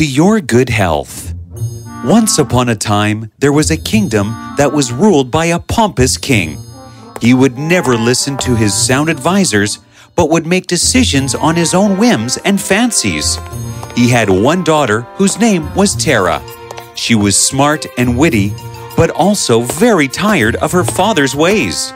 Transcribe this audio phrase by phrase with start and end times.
[0.00, 1.34] To your good health.
[2.06, 6.56] Once upon a time, there was a kingdom that was ruled by a pompous king.
[7.20, 9.80] He would never listen to his sound advisors,
[10.16, 13.38] but would make decisions on his own whims and fancies.
[13.94, 16.42] He had one daughter whose name was Tara.
[16.94, 18.54] She was smart and witty,
[18.96, 21.92] but also very tired of her father's ways.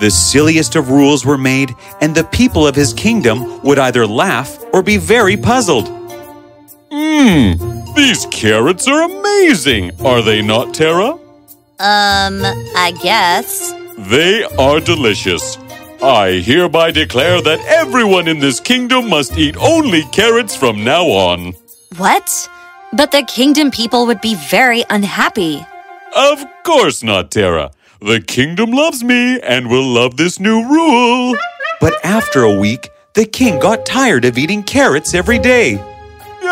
[0.00, 4.58] The silliest of rules were made, and the people of his kingdom would either laugh
[4.72, 5.97] or be very puzzled.
[6.90, 11.10] Mmm, these carrots are amazing, are they not, Tara?
[11.80, 12.42] Um,
[12.76, 13.72] I guess.
[13.98, 15.58] They are delicious.
[16.02, 21.54] I hereby declare that everyone in this kingdom must eat only carrots from now on.
[21.96, 22.48] What?
[22.92, 25.66] But the kingdom people would be very unhappy.
[26.16, 27.70] Of course not, Tara.
[28.00, 31.36] The kingdom loves me and will love this new rule.
[31.80, 35.82] But after a week, the king got tired of eating carrots every day.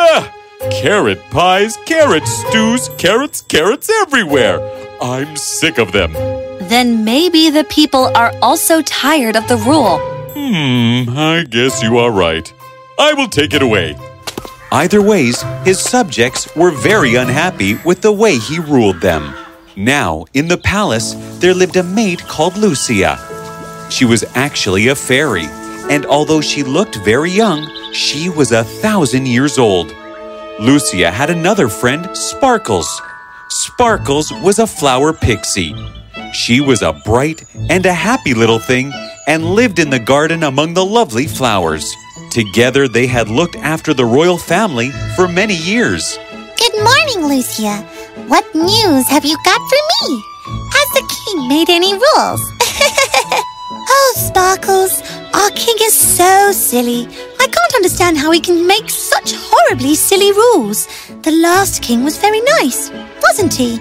[0.08, 0.32] Ah,
[0.70, 4.60] carrot pies, carrot stews, carrots, carrots everywhere.
[5.02, 6.12] I'm sick of them.
[6.68, 9.98] Then maybe the people are also tired of the rule.
[10.34, 12.52] Hmm, I guess you are right.
[12.98, 13.96] I will take it away.
[14.70, 19.34] Either ways, his subjects were very unhappy with the way he ruled them.
[19.77, 23.18] Now, in the palace, there lived a maid called Lucia.
[23.90, 25.46] She was actually a fairy,
[25.90, 29.94] and although she looked very young, she was a thousand years old.
[30.61, 33.00] Lucia had another friend, Sparkles.
[33.48, 35.75] Sparkles was a flower pixie.
[36.34, 38.92] She was a bright and a happy little thing
[39.27, 41.94] and lived in the garden among the lovely flowers.
[42.30, 46.19] Together, they had looked after the royal family for many years.
[46.58, 47.78] Good morning, Lucia.
[48.28, 50.22] What news have you got for me?
[50.70, 52.42] Has the king made any rules?
[53.89, 55.00] oh, Sparkles,
[55.33, 57.08] our king is so silly.
[57.47, 60.89] I can't understand how he can make such horribly silly rules.
[61.22, 62.91] The last king was very nice,
[63.23, 63.77] wasn't he?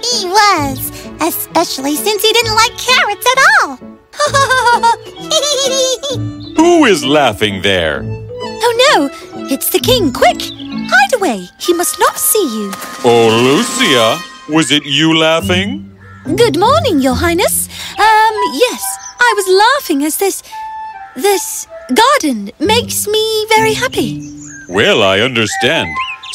[0.00, 3.76] He was, especially since he didn't like carrots at all.
[6.56, 8.00] Who is laughing there?
[8.02, 9.10] Oh no,
[9.50, 10.10] it's the king.
[10.10, 11.46] Quick, hide away.
[11.58, 12.72] He must not see you.
[13.04, 14.18] Oh, Lucia,
[14.48, 15.84] was it you laughing?
[16.24, 17.68] Good morning, Your Highness.
[17.98, 18.82] Um, yes,
[19.18, 20.42] I was laughing as this.
[21.14, 24.20] this garden makes me very happy.
[24.68, 25.88] Well, I understand.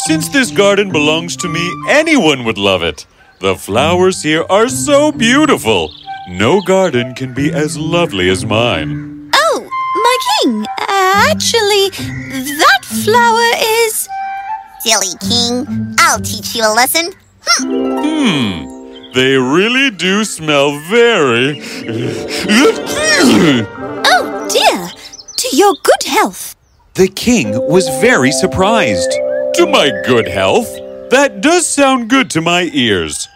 [0.07, 3.05] Since this garden belongs to me, anyone would love it.
[3.39, 5.91] The flowers here are so beautiful.
[6.29, 9.29] No garden can be as lovely as mine.
[9.33, 9.69] Oh,
[10.03, 10.65] my king.
[10.79, 13.49] Uh, actually, that flower
[13.83, 14.07] is.
[14.79, 17.13] Silly king, I'll teach you a lesson.
[17.59, 18.65] Hmm,
[19.13, 21.61] they really do smell very.
[24.07, 24.64] Oh dear!
[25.55, 26.53] To your good health.
[26.95, 29.09] The king was very surprised.
[29.53, 30.67] to my good health?
[31.11, 33.29] That does sound good to my ears.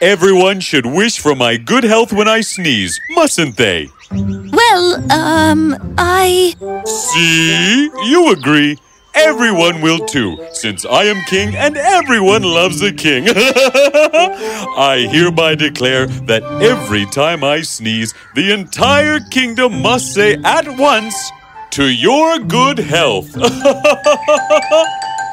[0.00, 3.88] Everyone should wish for my good health when I sneeze, mustn't they?
[4.10, 6.54] Well, um, I.
[6.86, 7.90] See?
[8.08, 8.78] You agree.
[9.14, 13.26] Everyone will too, since I am king and everyone loves a king.
[13.36, 21.14] I hereby declare that every time I sneeze, the entire kingdom must say at once,
[21.78, 23.30] To your good health.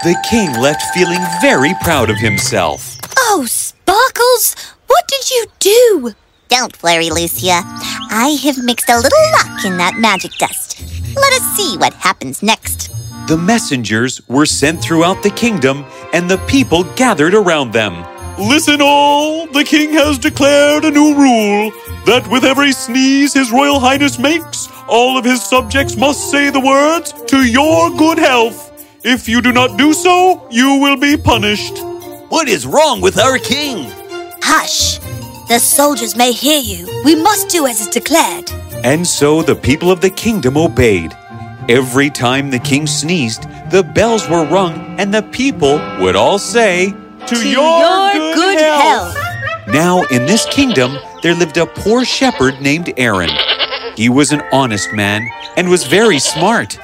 [0.06, 3.00] The king left feeling very proud of himself.
[3.18, 4.56] Oh, Sparkles!
[4.86, 6.14] What did you do?
[6.50, 7.62] Don't worry, Lucia.
[8.12, 10.84] I have mixed a little luck in that magic dust.
[11.16, 12.92] Let us see what happens next.
[13.28, 15.84] The messengers were sent throughout the kingdom,
[16.14, 18.06] and the people gathered around them.
[18.38, 21.72] Listen all, the king has declared a new rule
[22.06, 26.60] that with every sneeze his royal highness makes, all of his subjects must say the
[26.60, 28.72] words, to your good health.
[29.04, 31.78] If you do not do so, you will be punished.
[32.30, 33.92] What is wrong with our king?
[34.42, 35.00] Hush!
[35.48, 36.88] The soldiers may hear you.
[37.06, 38.50] We must do as is declared.
[38.84, 41.16] And so the people of the kingdom obeyed.
[41.70, 46.92] Every time the king sneezed, the bells were rung, and the people would all say,
[47.28, 49.18] To, your, good, health.
[49.68, 53.32] Now, in this kingdom, there lived a poor shepherd named Aaron.
[53.98, 55.28] He was an honest man
[55.58, 56.78] and was very smart.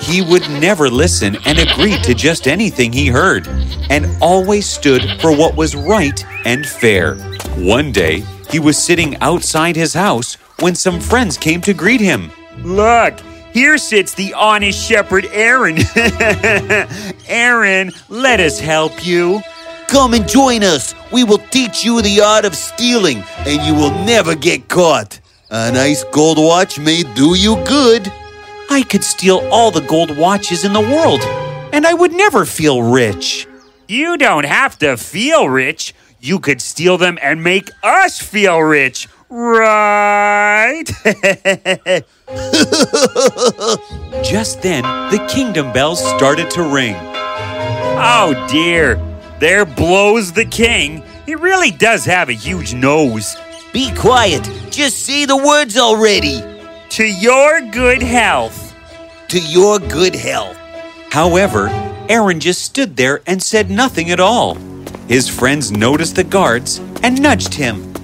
[0.00, 3.48] He would never listen and agreed to just anything he heard,
[3.90, 7.16] and always stood for what was right and fair.
[7.56, 12.30] One day, he was sitting outside his house when some friends came to greet him.
[12.58, 13.18] Look,
[13.52, 15.78] here sits the honest shepherd Aaron.
[17.26, 19.42] Aaron, let us help you.
[19.90, 20.94] Come and join us.
[21.10, 25.18] We will teach you the art of stealing, and you will never get caught.
[25.50, 28.10] A nice gold watch may do you good.
[28.70, 31.20] I could steal all the gold watches in the world.
[31.72, 33.48] and I would never feel rich.
[33.88, 35.92] You don't have to feel rich.
[36.20, 40.84] You could steal them and make us feel rich, right?
[44.22, 46.94] Just then, the kingdom bells started to ring.
[47.98, 49.00] oh dear.
[49.40, 51.02] There blows the king.
[51.24, 53.34] He really does have a huge nose.
[53.72, 54.44] Be quiet.
[54.70, 56.42] Just say the words already.
[56.90, 58.76] To your good health.
[59.28, 60.58] To your good health.
[61.10, 61.68] However,
[62.10, 64.56] Aaron just stood there and said nothing at all.
[65.08, 67.94] His friends noticed the guards and nudged him.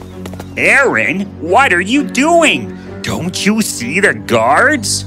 [0.56, 2.78] Aaron, what are you doing?
[3.02, 5.04] Don't you see the guards?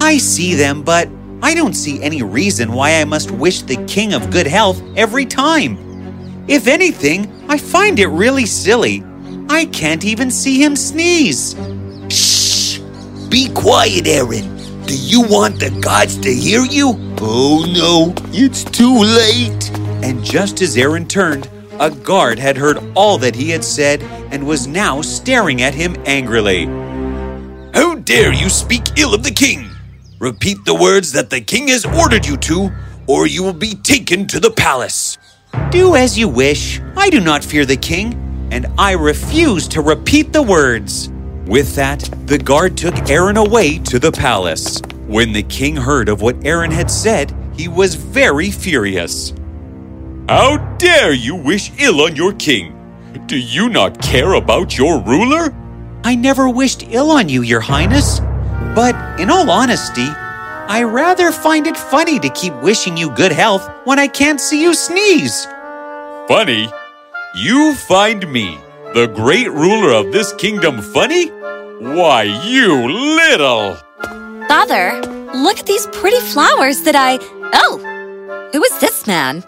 [0.00, 1.10] I see them, but
[1.42, 5.24] I don't see any reason why I must wish the king of good health every
[5.24, 5.78] time.
[6.48, 9.04] If anything, I find it really silly.
[9.48, 11.54] I can't even see him sneeze.
[12.08, 12.78] Shh!
[13.28, 14.56] Be quiet, Aaron.
[14.86, 16.94] Do you want the gods to hear you?
[17.20, 19.70] Oh no, it's too late.
[20.02, 21.48] And just as Aaron turned,
[21.78, 24.02] a guard had heard all that he had said
[24.32, 26.64] and was now staring at him angrily.
[27.74, 29.67] How dare you speak ill of the king?
[30.18, 32.70] Repeat the words that the king has ordered you to,
[33.06, 35.16] or you will be taken to the palace.
[35.70, 36.80] Do as you wish.
[36.96, 41.08] I do not fear the king, and I refuse to repeat the words.
[41.46, 44.80] With that, the guard took Aaron away to the palace.
[45.06, 49.32] When the king heard of what Aaron had said, he was very furious.
[50.28, 52.74] How dare you wish ill on your king?
[53.26, 55.54] Do you not care about your ruler?
[56.02, 58.20] I never wished ill on you, your highness.
[58.74, 60.06] But in all honesty,
[60.68, 64.62] I rather find it funny to keep wishing you good health when I can't see
[64.62, 65.46] you sneeze.
[66.28, 66.70] Funny?
[67.34, 68.58] You find me,
[68.94, 71.28] the great ruler of this kingdom, funny?
[71.80, 73.76] Why, you little.
[74.48, 75.00] Father,
[75.34, 77.18] look at these pretty flowers that I.
[77.52, 78.50] Oh!
[78.52, 79.44] Who is this man?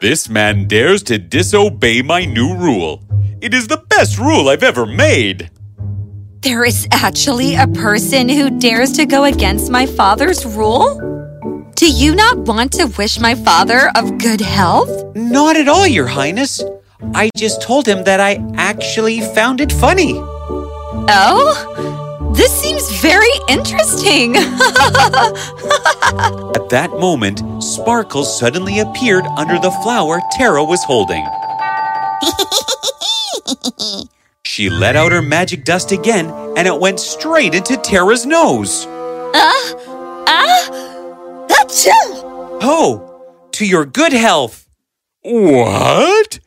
[0.00, 3.02] This man dares to disobey my new rule.
[3.40, 5.50] It is the best rule I've ever made.
[6.42, 10.94] There is actually a person who dares to go against my father's rule?
[11.76, 14.88] Do you not want to wish my father of good health?
[15.14, 16.64] Not at all, your highness.
[17.14, 20.14] I just told him that I actually found it funny.
[21.12, 22.32] Oh?
[22.34, 24.36] This seems very interesting.
[24.36, 24.46] At
[26.70, 31.26] that moment, Sparkles suddenly appeared under the flower Tara was holding.
[34.50, 38.84] she let out her magic dust again, and it went straight into Tara's nose.
[39.32, 39.74] Ah!
[40.26, 41.46] Ah!
[41.48, 42.58] Achoo!
[42.60, 44.68] Oh, to your good health.
[45.22, 46.40] What?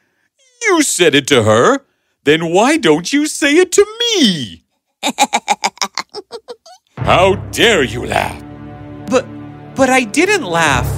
[0.63, 1.85] You said it to her?
[2.25, 4.65] Then why don't you say it to me?
[6.97, 8.43] How dare you laugh?
[9.09, 9.25] But,
[9.75, 10.89] but I didn't laugh.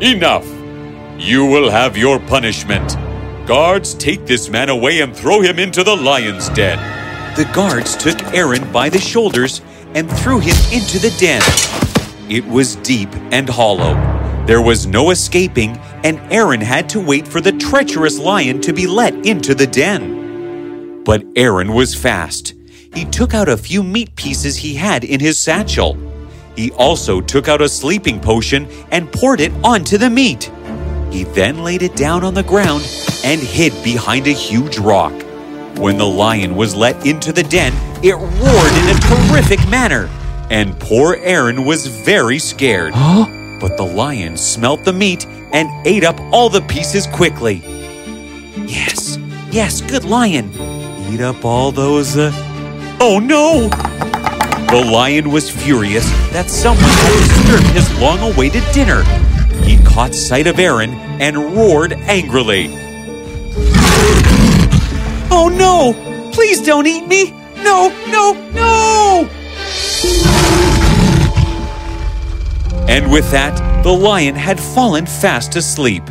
[0.00, 0.46] Enough!
[1.18, 2.96] You will have your punishment.
[3.48, 6.76] Guards, take this man away and throw him into the lion's den.
[7.34, 9.62] The guards took Aaron by the shoulders
[9.94, 11.40] and threw him into the den.
[12.30, 13.94] It was deep and hollow.
[14.44, 18.86] There was no escaping, and Aaron had to wait for the treacherous lion to be
[18.86, 21.02] let into the den.
[21.02, 22.52] But Aaron was fast.
[22.92, 25.96] He took out a few meat pieces he had in his satchel.
[26.54, 30.50] He also took out a sleeping potion and poured it onto the meat.
[31.10, 32.82] He then laid it down on the ground
[33.24, 35.12] and hid behind a huge rock.
[35.78, 37.72] When the lion was let into the den,
[38.02, 39.00] it roared in a
[39.30, 40.08] terrific manner,
[40.50, 42.92] and poor Aaron was very scared.
[43.60, 47.62] But the lion smelt the meat and ate up all the pieces quickly.
[48.66, 49.18] Yes,
[49.50, 50.50] yes, good lion.
[51.10, 52.30] Eat up all those, uh...
[53.00, 53.68] Oh no!
[54.68, 59.02] The lion was furious that someone had disturbed his long awaited dinner.
[59.64, 62.68] He caught sight of Aaron and roared angrily.
[65.30, 66.30] Oh no!
[66.32, 67.32] Please don't eat me!
[67.62, 69.28] No, no, no!
[72.88, 76.02] And with that, the lion had fallen fast asleep.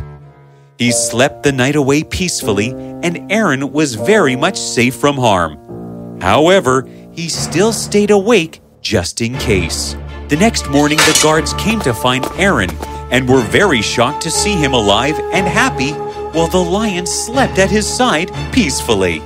[0.78, 2.70] He slept the night away peacefully,
[3.02, 6.20] and Aaron was very much safe from harm.
[6.22, 9.96] However, he still stayed awake just in case.
[10.30, 12.70] The next morning, the guards came to find Aaron
[13.12, 15.92] and were very shocked to see him alive and happy
[16.38, 19.22] while the lion slept at his side peacefully.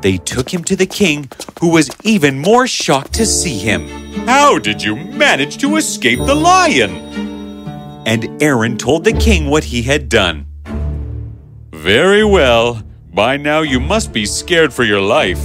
[0.00, 1.28] They took him to the king,
[1.60, 3.86] who was even more shocked to see him.
[4.26, 6.96] How did you manage to escape the lion?
[8.06, 10.46] And Aaron told the king what he had done.
[11.72, 12.82] Very well.
[13.12, 15.40] By now you must be scared for your life.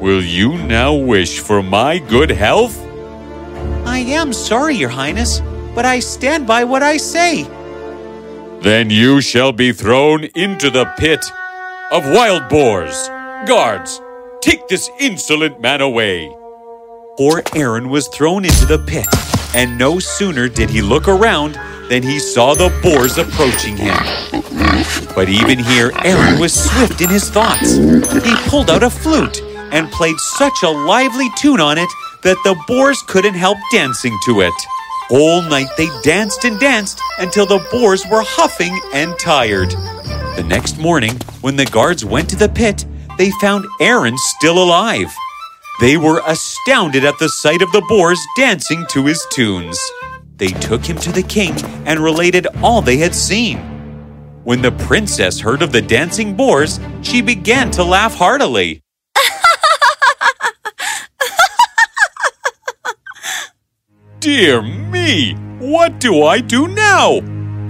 [0.00, 2.78] Will you now wish for my good health?
[3.86, 5.40] I am sorry, Your Highness,
[5.74, 7.44] but I stand by what I say.
[8.62, 11.24] Then you shall be thrown into the pit
[11.90, 13.08] of wild boars.
[13.46, 14.00] Guards,
[14.42, 16.28] take this insolent man away.
[17.16, 19.06] Poor Aaron was thrown into the pit,
[19.54, 21.58] and no sooner did he look around
[21.88, 23.96] than he saw the boars approaching him.
[25.14, 27.76] But even here, Aaron was swift in his thoughts.
[27.76, 31.88] He pulled out a flute and played such a lively tune on it
[32.22, 34.54] that the boars couldn't help dancing to it.
[35.10, 39.70] All night they danced and danced until the boars were huffing and tired.
[40.36, 42.84] The next morning, when the guards went to the pit,
[43.18, 45.12] they found Aaron still alive.
[45.80, 49.78] They were astounded at the sight of the boars dancing to his tunes.
[50.36, 53.58] They took him to the king and related all they had seen.
[54.44, 58.82] When the princess heard of the dancing boars, she began to laugh heartily.
[64.20, 67.20] Dear me, what do I do now?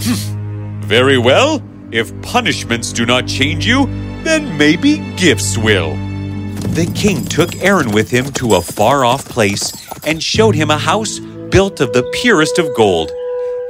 [0.85, 3.87] Very well, if punishments do not change you,
[4.25, 5.92] then maybe gifts will.
[6.75, 9.73] The king took Aaron with him to a far off place
[10.04, 13.12] and showed him a house built of the purest of gold.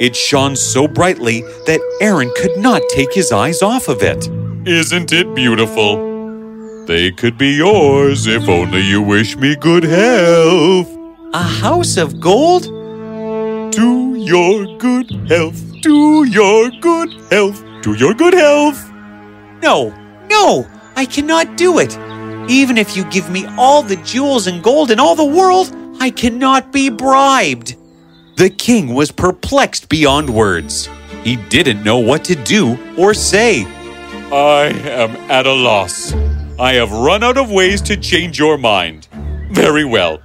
[0.01, 4.27] It shone so brightly that Aaron could not take his eyes off of it.
[4.67, 6.87] Isn't it beautiful?
[6.87, 11.00] They could be yours if only you wish me good health.
[11.33, 12.65] A house of gold?
[12.65, 18.91] To your good health, to your good health, to your good health.
[19.63, 19.95] No,
[20.29, 21.97] no, I cannot do it.
[22.51, 26.11] Even if you give me all the jewels and gold in all the world, I
[26.11, 27.77] cannot be bribed.
[28.35, 30.89] The king was perplexed beyond words.
[31.23, 33.67] He didn't know what to do or say.
[34.33, 36.13] I am at a loss.
[36.59, 39.07] I have run out of ways to change your mind.
[39.53, 40.21] Very well.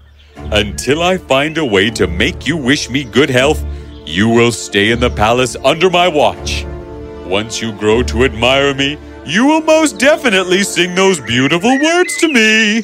[0.51, 3.63] Until I find a way to make you wish me good health,
[4.05, 6.65] you will stay in the palace under my watch.
[7.25, 12.27] Once you grow to admire me, you will most definitely sing those beautiful words to
[12.27, 12.83] me.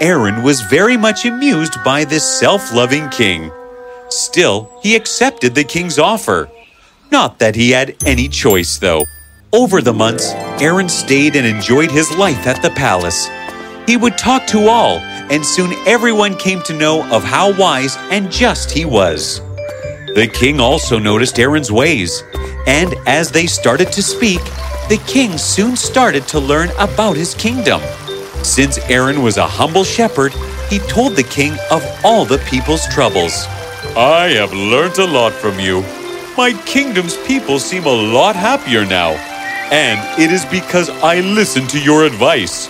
[0.00, 3.50] Aaron was very much amused by this self loving king.
[4.08, 6.48] Still, he accepted the king's offer.
[7.10, 9.04] Not that he had any choice, though.
[9.52, 10.30] Over the months,
[10.62, 13.28] Aaron stayed and enjoyed his life at the palace.
[13.86, 15.00] He would talk to all,
[15.30, 19.40] and soon everyone came to know of how wise and just he was.
[20.14, 22.24] The king also noticed Aaron's ways,
[22.66, 24.42] and as they started to speak,
[24.88, 27.80] the king soon started to learn about his kingdom.
[28.42, 30.32] Since Aaron was a humble shepherd,
[30.68, 33.46] he told the king of all the people's troubles.
[33.96, 35.82] I have learnt a lot from you.
[36.36, 39.10] My kingdom's people seem a lot happier now,
[39.70, 42.68] and it is because I listened to your advice.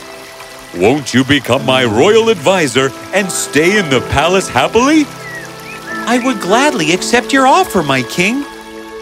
[0.77, 5.05] Won't you become my royal advisor and stay in the palace happily?
[6.07, 8.45] I would gladly accept your offer, my king.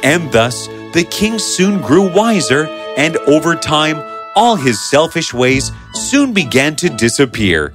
[0.02, 4.02] And thus, the king soon grew wiser, and over time,
[4.34, 7.74] all his selfish ways soon began to disappear.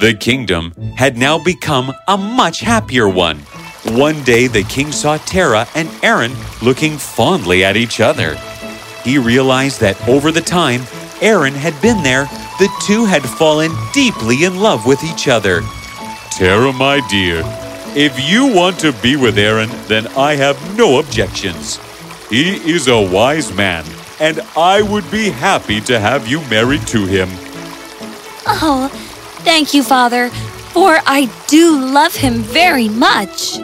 [0.00, 3.38] The kingdom had now become a much happier one.
[3.84, 6.32] One day, the king saw Tara and Aaron
[6.62, 8.36] looking fondly at each other.
[9.04, 10.82] He realized that over the time
[11.20, 12.26] Aaron had been there,
[12.58, 15.62] the two had fallen deeply in love with each other.
[16.32, 17.42] Tara, my dear,
[17.94, 21.78] if you want to be with Aaron, then I have no objections.
[22.28, 23.84] He is a wise man,
[24.20, 27.28] and I would be happy to have you married to him.
[28.46, 28.88] Oh,
[29.44, 33.56] thank you, Father, for I do love him very much.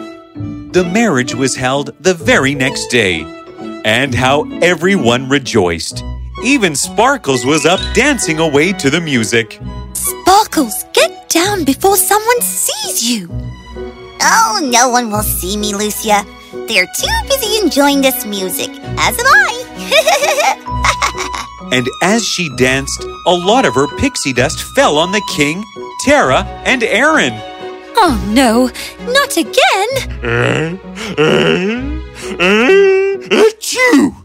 [0.71, 3.23] The marriage was held the very next day,
[3.85, 6.03] and how everyone rejoiced.
[6.45, 9.59] Even Sparkles was up dancing away to the music.
[9.93, 13.27] Sparkles, get down before someone sees you.
[14.21, 16.23] Oh, no one will see me, Lucia.
[16.67, 20.61] They're too busy enjoying this music, as am I.
[21.71, 25.63] And as she danced, a lot of her pixie dust fell on the king,
[26.05, 27.33] Tara, and Aaron.
[27.97, 28.69] Oh no,
[29.11, 29.89] not again!
[30.23, 30.77] Eh?
[31.17, 32.01] Eh?
[32.39, 33.15] Eh?
[33.29, 34.15] Achoo!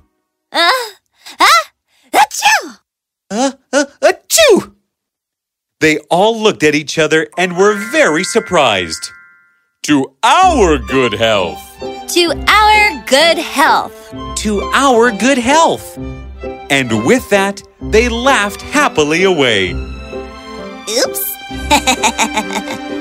[0.53, 0.71] uh,
[1.41, 1.73] ah,
[2.13, 2.79] achoo!
[3.31, 4.75] Uh, uh, achoo!
[5.81, 9.11] They all looked at each other and were very surprised.
[9.85, 11.59] To our good health!
[11.81, 14.15] To our good health.
[14.37, 15.97] To our good health.
[16.71, 19.73] And with that, they laughed happily away.
[20.91, 21.37] Oops.